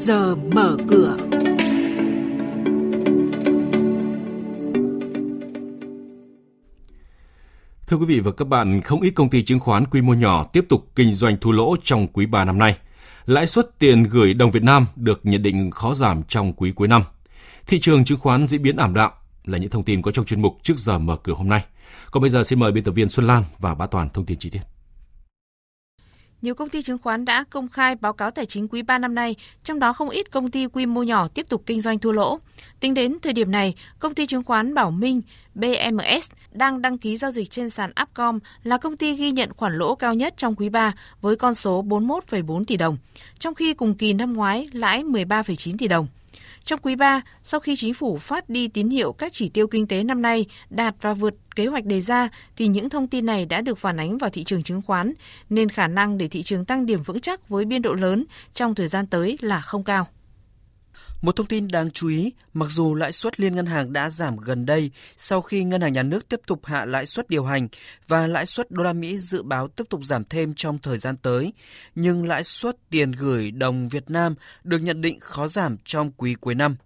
giờ 0.00 0.34
mở 0.34 0.76
cửa. 0.90 1.16
Thưa 7.86 7.96
quý 7.96 8.04
vị 8.06 8.20
và 8.20 8.32
các 8.32 8.48
bạn, 8.48 8.80
không 8.82 9.00
ít 9.00 9.10
công 9.10 9.30
ty 9.30 9.42
chứng 9.42 9.60
khoán 9.60 9.86
quy 9.86 10.00
mô 10.00 10.14
nhỏ 10.14 10.46
tiếp 10.52 10.64
tục 10.68 10.86
kinh 10.96 11.14
doanh 11.14 11.36
thua 11.40 11.50
lỗ 11.50 11.76
trong 11.84 12.08
quý 12.08 12.26
3 12.26 12.44
năm 12.44 12.58
nay. 12.58 12.76
Lãi 13.26 13.46
suất 13.46 13.78
tiền 13.78 14.02
gửi 14.02 14.34
đồng 14.34 14.50
Việt 14.50 14.62
Nam 14.62 14.86
được 14.96 15.20
nhận 15.22 15.42
định 15.42 15.70
khó 15.70 15.94
giảm 15.94 16.22
trong 16.22 16.52
quý 16.52 16.72
cuối 16.72 16.88
năm. 16.88 17.02
Thị 17.66 17.80
trường 17.80 18.04
chứng 18.04 18.18
khoán 18.18 18.46
diễn 18.46 18.62
biến 18.62 18.76
ảm 18.76 18.94
đạm 18.94 19.10
là 19.44 19.58
những 19.58 19.70
thông 19.70 19.84
tin 19.84 20.02
có 20.02 20.10
trong 20.10 20.24
chuyên 20.24 20.42
mục 20.42 20.58
trước 20.62 20.78
giờ 20.78 20.98
mở 20.98 21.16
cửa 21.16 21.34
hôm 21.34 21.48
nay. 21.48 21.64
Còn 22.10 22.20
bây 22.20 22.30
giờ 22.30 22.42
xin 22.42 22.60
mời 22.60 22.72
biên 22.72 22.84
tập 22.84 22.92
viên 22.92 23.08
Xuân 23.08 23.26
Lan 23.26 23.44
và 23.58 23.74
Bá 23.74 23.86
Toàn 23.86 24.08
thông 24.10 24.26
tin 24.26 24.38
chi 24.38 24.50
tiết. 24.50 24.79
Nhiều 26.42 26.54
công 26.54 26.68
ty 26.68 26.82
chứng 26.82 26.98
khoán 26.98 27.24
đã 27.24 27.44
công 27.50 27.68
khai 27.68 27.94
báo 27.94 28.12
cáo 28.12 28.30
tài 28.30 28.46
chính 28.46 28.68
quý 28.68 28.82
3 28.82 28.98
năm 28.98 29.14
nay, 29.14 29.36
trong 29.64 29.78
đó 29.78 29.92
không 29.92 30.10
ít 30.10 30.30
công 30.30 30.50
ty 30.50 30.66
quy 30.66 30.86
mô 30.86 31.02
nhỏ 31.02 31.28
tiếp 31.28 31.46
tục 31.48 31.62
kinh 31.66 31.80
doanh 31.80 31.98
thua 31.98 32.12
lỗ. 32.12 32.38
Tính 32.80 32.94
đến 32.94 33.16
thời 33.22 33.32
điểm 33.32 33.50
này, 33.50 33.74
công 33.98 34.14
ty 34.14 34.26
chứng 34.26 34.42
khoán 34.42 34.74
Bảo 34.74 34.90
Minh 34.90 35.22
BMS 35.54 36.30
đang 36.52 36.82
đăng 36.82 36.98
ký 36.98 37.16
giao 37.16 37.30
dịch 37.30 37.50
trên 37.50 37.70
sàn 37.70 37.92
Upcom 38.02 38.38
là 38.62 38.78
công 38.78 38.96
ty 38.96 39.14
ghi 39.14 39.30
nhận 39.30 39.52
khoản 39.56 39.78
lỗ 39.78 39.94
cao 39.94 40.14
nhất 40.14 40.34
trong 40.36 40.54
quý 40.54 40.68
3 40.68 40.92
với 41.20 41.36
con 41.36 41.54
số 41.54 41.82
41,4 41.82 42.64
tỷ 42.64 42.76
đồng, 42.76 42.96
trong 43.38 43.54
khi 43.54 43.74
cùng 43.74 43.94
kỳ 43.94 44.12
năm 44.12 44.32
ngoái 44.32 44.68
lãi 44.72 45.02
13,9 45.02 45.76
tỷ 45.78 45.88
đồng. 45.88 46.06
Trong 46.64 46.80
quý 46.82 46.94
3, 46.94 47.20
sau 47.42 47.60
khi 47.60 47.76
chính 47.76 47.94
phủ 47.94 48.18
phát 48.18 48.48
đi 48.48 48.68
tín 48.68 48.88
hiệu 48.88 49.12
các 49.12 49.32
chỉ 49.32 49.48
tiêu 49.48 49.66
kinh 49.66 49.86
tế 49.86 50.04
năm 50.04 50.22
nay 50.22 50.46
đạt 50.70 50.94
và 51.00 51.14
vượt 51.14 51.34
kế 51.56 51.66
hoạch 51.66 51.84
đề 51.84 52.00
ra 52.00 52.28
thì 52.56 52.66
những 52.66 52.90
thông 52.90 53.08
tin 53.08 53.26
này 53.26 53.46
đã 53.46 53.60
được 53.60 53.78
phản 53.78 54.00
ánh 54.00 54.18
vào 54.18 54.30
thị 54.30 54.44
trường 54.44 54.62
chứng 54.62 54.82
khoán 54.82 55.12
nên 55.50 55.68
khả 55.68 55.86
năng 55.86 56.18
để 56.18 56.28
thị 56.28 56.42
trường 56.42 56.64
tăng 56.64 56.86
điểm 56.86 57.02
vững 57.02 57.20
chắc 57.20 57.48
với 57.48 57.64
biên 57.64 57.82
độ 57.82 57.94
lớn 57.94 58.24
trong 58.52 58.74
thời 58.74 58.86
gian 58.86 59.06
tới 59.06 59.38
là 59.40 59.60
không 59.60 59.84
cao. 59.84 60.06
Một 61.22 61.36
thông 61.36 61.46
tin 61.46 61.68
đáng 61.68 61.90
chú 61.90 62.08
ý, 62.08 62.32
mặc 62.54 62.66
dù 62.70 62.94
lãi 62.94 63.12
suất 63.12 63.40
liên 63.40 63.54
ngân 63.54 63.66
hàng 63.66 63.92
đã 63.92 64.10
giảm 64.10 64.36
gần 64.36 64.66
đây 64.66 64.90
sau 65.16 65.40
khi 65.40 65.64
ngân 65.64 65.80
hàng 65.80 65.92
nhà 65.92 66.02
nước 66.02 66.28
tiếp 66.28 66.40
tục 66.46 66.66
hạ 66.66 66.84
lãi 66.84 67.06
suất 67.06 67.30
điều 67.30 67.44
hành 67.44 67.68
và 68.06 68.26
lãi 68.26 68.46
suất 68.46 68.70
đô 68.70 68.82
la 68.82 68.92
Mỹ 68.92 69.18
dự 69.18 69.42
báo 69.42 69.68
tiếp 69.68 69.84
tục 69.90 70.04
giảm 70.04 70.24
thêm 70.24 70.54
trong 70.56 70.78
thời 70.78 70.98
gian 70.98 71.16
tới, 71.16 71.52
nhưng 71.94 72.28
lãi 72.28 72.44
suất 72.44 72.76
tiền 72.90 73.12
gửi 73.12 73.50
đồng 73.50 73.88
Việt 73.88 74.10
Nam 74.10 74.34
được 74.64 74.78
nhận 74.78 75.00
định 75.00 75.20
khó 75.20 75.48
giảm 75.48 75.76
trong 75.84 76.12
quý 76.12 76.34
cuối 76.40 76.54
năm. 76.54 76.76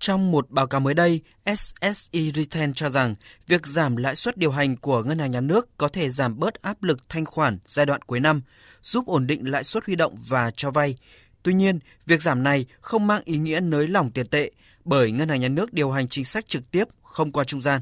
Trong 0.00 0.30
một 0.30 0.50
báo 0.50 0.66
cáo 0.66 0.80
mới 0.80 0.94
đây, 0.94 1.20
SSE 1.56 2.20
Retail 2.34 2.70
cho 2.74 2.90
rằng 2.90 3.14
việc 3.46 3.66
giảm 3.66 3.96
lãi 3.96 4.16
suất 4.16 4.36
điều 4.36 4.50
hành 4.50 4.76
của 4.76 5.02
ngân 5.02 5.18
hàng 5.18 5.30
nhà 5.30 5.40
nước 5.40 5.76
có 5.76 5.88
thể 5.88 6.10
giảm 6.10 6.38
bớt 6.38 6.54
áp 6.54 6.82
lực 6.82 7.08
thanh 7.08 7.24
khoản 7.24 7.58
giai 7.64 7.86
đoạn 7.86 8.02
cuối 8.02 8.20
năm, 8.20 8.42
giúp 8.82 9.06
ổn 9.06 9.26
định 9.26 9.50
lãi 9.50 9.64
suất 9.64 9.84
huy 9.86 9.96
động 9.96 10.16
và 10.28 10.50
cho 10.56 10.70
vay, 10.70 10.96
Tuy 11.42 11.54
nhiên, 11.54 11.78
việc 12.06 12.22
giảm 12.22 12.42
này 12.42 12.66
không 12.80 13.06
mang 13.06 13.22
ý 13.24 13.38
nghĩa 13.38 13.60
nới 13.60 13.88
lỏng 13.88 14.10
tiền 14.10 14.26
tệ 14.26 14.50
bởi 14.84 15.12
ngân 15.12 15.28
hàng 15.28 15.40
nhà 15.40 15.48
nước 15.48 15.72
điều 15.72 15.90
hành 15.90 16.08
chính 16.08 16.24
sách 16.24 16.48
trực 16.48 16.70
tiếp 16.70 16.84
không 17.02 17.32
qua 17.32 17.44
trung 17.44 17.62
gian. 17.62 17.80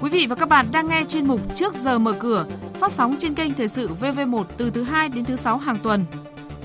Quý 0.00 0.10
vị 0.10 0.26
và 0.26 0.36
các 0.36 0.48
bạn 0.48 0.66
đang 0.72 0.88
nghe 0.88 1.04
chuyên 1.08 1.26
mục 1.26 1.40
Trước 1.54 1.74
giờ 1.74 1.98
mở 1.98 2.12
cửa, 2.12 2.46
phát 2.74 2.92
sóng 2.92 3.16
trên 3.20 3.34
kênh 3.34 3.54
Thời 3.54 3.68
sự 3.68 3.88
VV1 4.00 4.44
từ 4.56 4.70
thứ 4.70 4.82
2 4.82 5.08
đến 5.08 5.24
thứ 5.24 5.36
6 5.36 5.58
hàng 5.58 5.78
tuần. 5.82 6.04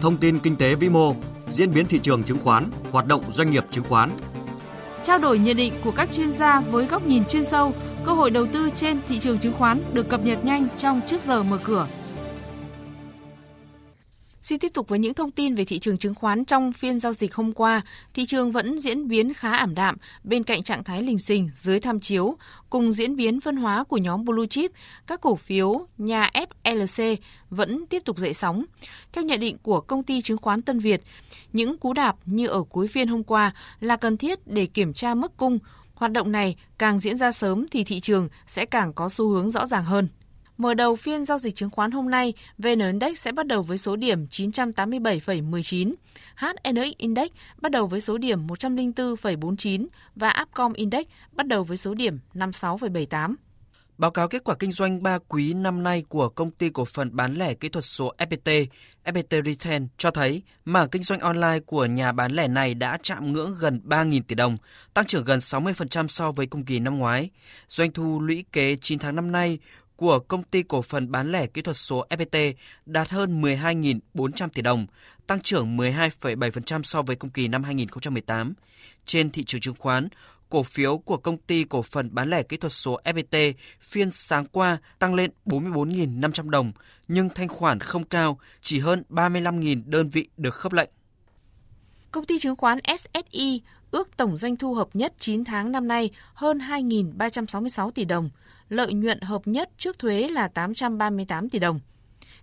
Thông 0.02 0.18
tin 0.18 0.40
kinh 0.40 0.56
tế 0.56 0.76
vĩ 0.76 0.90
mô, 0.90 1.16
diễn 1.50 1.74
biến 1.74 1.86
thị 1.86 2.00
trường 2.04 2.24
chứng 2.24 2.40
khoán, 2.40 2.66
hoạt 2.92 3.06
động 3.06 3.24
doanh 3.32 3.52
nghiệp 3.52 3.64
chứng 3.72 3.84
khoán. 3.84 4.10
Trao 5.04 5.18
đổi 5.18 5.40
nhận 5.40 5.58
định 5.58 5.74
của 5.84 5.92
các 5.92 6.12
chuyên 6.12 6.32
gia 6.32 6.60
với 6.60 6.86
góc 6.86 7.08
nhìn 7.08 7.26
chuyên 7.26 7.44
sâu, 7.44 7.74
cơ 8.06 8.12
hội 8.12 8.30
đầu 8.30 8.46
tư 8.46 8.70
trên 8.76 9.00
thị 9.08 9.20
trường 9.20 9.38
chứng 9.38 9.54
khoán 9.54 9.80
được 9.94 10.10
cập 10.10 10.26
nhật 10.26 10.46
nhanh 10.46 10.68
trong 10.78 11.02
Trước 11.08 11.22
giờ 11.22 11.44
mở 11.44 11.58
cửa. 11.64 11.88
Xin 14.42 14.60
tiếp 14.60 14.74
tục 14.74 14.88
với 14.88 15.00
những 15.00 15.14
thông 15.14 15.32
tin 15.32 15.56
về 15.56 15.66
thị 15.66 15.80
trường 15.80 15.98
chứng 15.98 16.16
khoán 16.16 16.46
trong 16.46 16.72
phiên 16.72 17.00
giao 17.00 17.14
dịch 17.14 17.36
hôm 17.36 17.54
qua. 17.54 17.82
Thị 18.14 18.26
trường 18.26 18.52
vẫn 18.52 18.80
diễn 18.80 19.08
biến 19.08 19.34
khá 19.34 19.52
ảm 19.52 19.76
đạm 19.76 19.98
bên 20.24 20.44
cạnh 20.44 20.64
trạng 20.64 20.84
thái 20.84 21.04
lình 21.04 21.18
xình 21.18 21.50
dưới 21.56 21.80
tham 21.80 22.00
chiếu 22.00 22.38
cùng 22.70 22.92
diễn 22.92 23.16
biến 23.16 23.42
phân 23.42 23.56
hóa 23.56 23.84
của 23.84 23.98
nhóm 23.98 24.26
blue 24.26 24.48
chip, 24.48 24.72
các 25.08 25.22
cổ 25.22 25.36
phiếu 25.36 25.88
nhà 25.98 26.30
FLC 26.64 27.16
vẫn 27.50 27.86
tiếp 27.86 28.02
tục 28.06 28.18
dậy 28.18 28.34
sóng. 28.34 28.66
Theo 29.12 29.24
nhận 29.24 29.40
định 29.40 29.58
của 29.64 29.82
công 29.82 30.04
ty 30.04 30.22
chứng 30.22 30.38
khoán 30.38 30.62
Tân 30.62 30.80
Việt, 30.80 31.02
những 31.54 31.78
cú 31.78 31.94
đạp 31.94 32.16
như 32.26 32.48
ở 32.48 32.64
cuối 32.64 32.88
phiên 32.88 33.08
hôm 33.08 33.24
qua 33.24 33.54
là 33.80 33.96
cần 33.98 34.18
thiết 34.18 34.48
để 34.48 34.66
kiểm 34.66 34.94
tra 34.94 35.16
mức 35.16 35.38
cung. 35.38 35.60
Hoạt 35.94 36.12
động 36.12 36.32
này 36.32 36.56
càng 36.78 37.00
diễn 37.00 37.18
ra 37.18 37.32
sớm 37.32 37.66
thì 37.72 37.84
thị 37.84 38.00
trường 38.00 38.30
sẽ 38.48 38.66
càng 38.66 38.94
có 38.94 39.10
xu 39.10 39.28
hướng 39.28 39.50
rõ 39.50 39.66
ràng 39.66 39.84
hơn. 39.84 40.08
Mở 40.60 40.74
đầu 40.74 40.96
phiên 40.96 41.26
giao 41.26 41.38
dịch 41.38 41.56
chứng 41.56 41.70
khoán 41.70 41.92
hôm 41.92 42.10
nay, 42.10 42.34
VN 42.58 42.80
Index 42.80 43.18
sẽ 43.18 43.32
bắt 43.32 43.48
đầu 43.48 43.62
với 43.62 43.78
số 43.78 43.96
điểm 43.96 44.26
987,19, 44.26 45.94
HNX 46.36 46.98
Index 46.98 47.30
bắt 47.62 47.72
đầu 47.72 47.88
với 47.88 48.02
số 48.02 48.18
điểm 48.18 48.48
104,49 48.48 49.88
và 50.16 50.34
Upcom 50.42 50.74
Index 50.74 51.06
bắt 51.32 51.48
đầu 51.48 51.64
với 51.64 51.78
số 51.78 51.94
điểm 51.94 52.20
56,78. 52.34 53.36
Báo 53.98 54.12
cáo 54.12 54.28
kết 54.28 54.44
quả 54.44 54.56
kinh 54.60 54.72
doanh 54.72 55.04
3 55.04 55.18
quý 55.28 55.54
năm 55.54 55.84
nay 55.84 56.04
của 56.10 56.30
công 56.30 56.52
ty 56.52 56.70
cổ 56.70 56.86
phần 56.86 57.16
bán 57.16 57.36
lẻ 57.36 57.54
kỹ 57.54 57.70
thuật 57.70 57.86
số 57.86 58.14
FPT, 58.18 58.66
FPT 59.06 59.44
Retail 59.46 59.84
cho 59.98 60.12
thấy 60.12 60.42
mảng 60.66 60.90
kinh 60.90 61.04
doanh 61.04 61.20
online 61.20 61.60
của 61.66 61.86
nhà 61.86 62.12
bán 62.12 62.32
lẻ 62.32 62.48
này 62.48 62.74
đã 62.74 62.98
chạm 63.02 63.34
ngưỡng 63.34 63.56
gần 63.60 63.82
3.000 63.86 64.22
tỷ 64.28 64.36
đồng, 64.36 64.58
tăng 64.94 65.06
trưởng 65.06 65.26
gần 65.26 65.40
60% 65.40 66.08
so 66.08 66.32
với 66.32 66.48
cùng 66.48 66.66
kỳ 66.66 66.80
năm 66.80 66.98
ngoái. 66.98 67.30
Doanh 67.70 67.92
thu 67.92 68.20
lũy 68.20 68.46
kế 68.52 68.76
9 68.76 69.00
tháng 69.00 69.16
năm 69.16 69.32
nay 69.32 69.60
của 70.00 70.20
công 70.20 70.44
ty 70.44 70.64
cổ 70.64 70.82
phần 70.82 71.12
bán 71.12 71.32
lẻ 71.32 71.48
kỹ 71.48 71.62
thuật 71.62 71.78
số 71.78 72.06
FPT 72.10 72.54
đạt 72.86 73.10
hơn 73.10 73.42
12.400 73.42 74.50
tỷ 74.50 74.62
đồng, 74.62 74.88
tăng 75.28 75.42
trưởng 75.42 75.78
12,7% 75.78 76.84
so 76.84 77.02
với 77.02 77.16
cùng 77.16 77.30
kỳ 77.30 77.48
năm 77.48 77.64
2018. 77.64 78.54
Trên 79.06 79.30
thị 79.30 79.44
trường 79.44 79.62
chứng 79.62 79.76
khoán, 79.80 80.08
cổ 80.50 80.64
phiếu 80.64 80.98
của 80.98 81.18
công 81.18 81.38
ty 81.38 81.64
cổ 81.64 81.82
phần 81.82 82.10
bán 82.12 82.30
lẻ 82.30 82.44
kỹ 82.44 82.58
thuật 82.58 82.74
số 82.74 83.00
FPT 83.04 83.54
phiên 83.82 84.12
sáng 84.12 84.46
qua 84.46 84.78
tăng 85.00 85.16
lên 85.16 85.32
44.500 85.46 86.50
đồng, 86.50 86.72
nhưng 87.08 87.30
thanh 87.30 87.48
khoản 87.48 87.80
không 87.80 88.04
cao, 88.04 88.40
chỉ 88.62 88.80
hơn 88.80 89.04
35.000 89.10 89.82
đơn 89.86 90.10
vị 90.10 90.28
được 90.38 90.56
khớp 90.56 90.74
lệnh. 90.74 90.90
Công 92.12 92.26
ty 92.26 92.40
chứng 92.40 92.56
khoán 92.56 92.80
SSI 92.98 93.62
ước 93.92 94.18
tổng 94.18 94.38
doanh 94.38 94.56
thu 94.56 94.74
hợp 94.74 94.88
nhất 94.94 95.14
9 95.20 95.44
tháng 95.44 95.72
năm 95.72 95.88
nay 95.88 96.10
hơn 96.34 96.58
2.366 96.58 97.92
tỷ 97.92 98.06
đồng, 98.06 98.30
lợi 98.70 98.94
nhuận 98.94 99.22
hợp 99.22 99.42
nhất 99.46 99.70
trước 99.78 100.00
thuế 100.00 100.28
là 100.28 100.48
838 100.48 101.50
tỷ 101.50 101.60
đồng. 101.60 101.80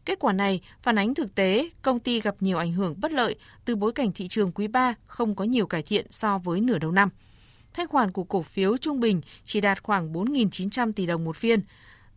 Kết 0.04 0.18
quả 0.18 0.32
này 0.32 0.60
phản 0.82 0.98
ánh 0.98 1.14
thực 1.14 1.34
tế 1.34 1.70
công 1.82 2.00
ty 2.00 2.20
gặp 2.20 2.34
nhiều 2.40 2.58
ảnh 2.58 2.72
hưởng 2.72 2.94
bất 3.00 3.12
lợi 3.12 3.34
từ 3.64 3.76
bối 3.76 3.92
cảnh 3.92 4.12
thị 4.12 4.28
trường 4.28 4.52
quý 4.52 4.68
3 4.68 4.94
không 5.06 5.34
có 5.34 5.44
nhiều 5.44 5.66
cải 5.66 5.82
thiện 5.82 6.06
so 6.10 6.38
với 6.38 6.60
nửa 6.60 6.78
đầu 6.78 6.90
năm. 6.90 7.08
Thanh 7.74 7.88
khoản 7.88 8.12
của 8.12 8.24
cổ 8.24 8.42
phiếu 8.42 8.76
trung 8.76 9.00
bình 9.00 9.20
chỉ 9.44 9.60
đạt 9.60 9.82
khoảng 9.82 10.12
4.900 10.12 10.92
tỷ 10.92 11.06
đồng 11.06 11.24
một 11.24 11.36
phiên, 11.36 11.60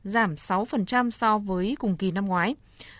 giảm 0.03 0.35
6% 0.35 1.09
so 1.09 1.37
với 1.37 1.75
cùng 1.79 1.97
kỳ 1.97 2.11
năm 2.11 2.25
ngoái. 2.25 2.55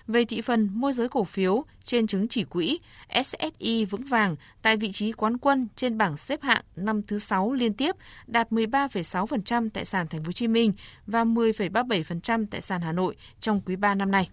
Về 0.08 0.26
thị 0.26 0.42
phần 0.42 0.70
môi 0.74 0.94
giới 0.94 1.10
cổ 1.10 1.24
phiếu 1.24 1.64
trên 1.84 2.08
chứng 2.08 2.28
chỉ 2.28 2.44
quỹ, 2.44 2.80
SSI 3.24 3.86
vững 3.86 4.04
vàng 4.04 4.36
tại 4.62 4.78
vị 4.78 4.92
trí 4.92 5.12
quán 5.12 5.38
quân 5.38 5.68
trên 5.76 5.98
bảng 5.98 6.18
xếp 6.18 6.42
hạng 6.42 6.64
năm 6.76 7.02
thứ 7.04 7.18
6 7.18 7.54
liên 7.54 7.74
tiếp, 7.74 7.96
đạt 8.28 8.52
13,6% 8.52 9.70
tại 9.74 9.86
sàn 9.86 10.08
Thành 10.08 10.24
phố 10.24 10.28
Hồ 10.28 10.32
Chí 10.32 10.48
Minh 10.48 10.74
và 11.08 11.24
10,37% 11.24 12.46
tại 12.52 12.62
sàn 12.62 12.82
Hà 12.82 12.92
Nội 12.92 13.16
trong 13.40 13.62
quý 13.62 13.76
3 13.76 13.96
năm 13.96 14.12
nay. 14.12 14.30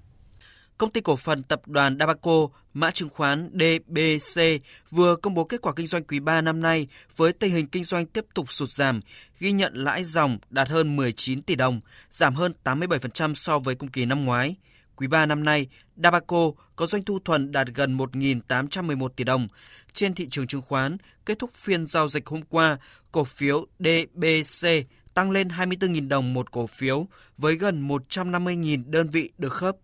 Công 0.79 0.91
ty 0.91 1.01
cổ 1.01 1.17
phần 1.17 1.43
tập 1.43 1.63
đoàn 1.67 1.97
Dabaco, 1.99 2.49
mã 2.75 2.91
chứng 2.91 3.09
khoán 3.09 3.51
DBC 3.53 4.43
vừa 4.91 5.17
công 5.17 5.35
bố 5.35 5.45
kết 5.45 5.61
quả 5.63 5.73
kinh 5.77 5.87
doanh 5.87 6.05
quý 6.05 6.21
3 6.21 6.41
năm 6.41 6.61
nay 6.61 6.87
với 7.17 7.33
tình 7.33 7.51
hình 7.51 7.67
kinh 7.67 7.85
doanh 7.85 8.07
tiếp 8.07 8.25
tục 8.35 8.53
sụt 8.53 8.69
giảm, 8.69 9.01
ghi 9.41 9.53
nhận 9.53 9.75
lãi 9.75 10.05
dòng 10.05 10.39
đạt 10.51 10.69
hơn 10.69 10.97
19 10.97 11.43
tỷ 11.43 11.55
đồng, 11.55 11.81
giảm 12.11 12.35
hơn 12.35 12.53
87% 12.65 13.35
so 13.35 13.59
với 13.59 13.75
cùng 13.75 13.89
kỳ 13.89 14.05
năm 14.05 14.25
ngoái. 14.25 14.57
Quý 14.97 15.07
3 15.07 15.27
năm 15.27 15.45
nay, 15.45 15.67
Dabaco 15.97 16.51
có 16.77 16.87
doanh 16.87 17.05
thu 17.05 17.19
thuần 17.25 17.53
đạt 17.53 17.67
gần 17.75 17.97
1.811 17.97 19.09
tỷ 19.09 19.25
đồng. 19.25 19.49
Trên 19.93 20.15
thị 20.15 20.27
trường 20.31 20.47
chứng 20.47 20.63
khoán, 20.63 20.97
kết 21.27 21.39
thúc 21.39 21.51
phiên 21.55 21.87
giao 21.87 22.09
dịch 22.09 22.27
hôm 22.27 22.43
qua, 22.43 22.79
cổ 23.13 23.25
phiếu 23.25 23.67
DBC 23.79 24.69
tăng 25.15 25.31
lên 25.31 25.49
24.000 25.49 26.09
đồng 26.09 26.35
một 26.35 26.51
cổ 26.51 26.67
phiếu 26.67 27.07
với 27.39 27.57
gần 27.57 27.89
150.000 27.89 28.83
đơn 28.87 29.11
vị 29.11 29.31
được 29.39 29.53
khớp. 29.53 29.77